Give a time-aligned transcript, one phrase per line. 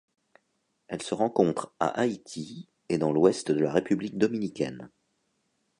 [0.87, 4.89] Elle se rencontre à Haïti et dans l'ouest de la République dominicaine.